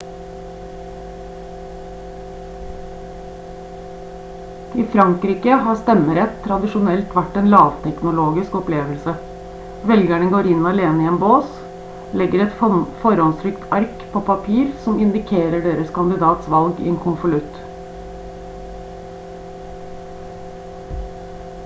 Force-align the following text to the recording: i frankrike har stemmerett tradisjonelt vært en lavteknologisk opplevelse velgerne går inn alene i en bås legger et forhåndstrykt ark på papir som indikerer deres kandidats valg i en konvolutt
i 4.83 4.85
frankrike 4.93 5.57
har 5.65 5.75
stemmerett 5.81 6.39
tradisjonelt 6.45 7.11
vært 7.17 7.35
en 7.41 7.51
lavteknologisk 7.53 8.55
opplevelse 8.61 9.13
velgerne 9.91 10.29
går 10.31 10.49
inn 10.55 10.65
alene 10.71 11.05
i 11.05 11.09
en 11.11 11.19
bås 11.25 11.51
legger 12.23 12.45
et 12.47 12.57
forhåndstrykt 12.63 13.67
ark 13.81 14.05
på 14.15 14.21
papir 14.31 14.71
som 14.87 14.97
indikerer 15.09 15.65
deres 15.69 15.93
kandidats 15.99 16.49
valg 16.55 16.81
i 16.87 16.89
en 16.93 16.97
konvolutt 17.05 17.61